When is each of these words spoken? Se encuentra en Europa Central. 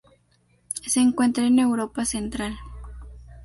Se 0.87 0.99
encuentra 0.99 1.45
en 1.45 1.59
Europa 1.59 2.05
Central. 2.05 2.57